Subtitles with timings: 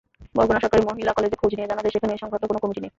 [0.35, 2.89] বরগুনা সরকারি মহিলা কলেজে খোঁজ নিয়ে জানা যায়, সেখানে এ-সংক্রান্ত কোনো কমিটি নেই।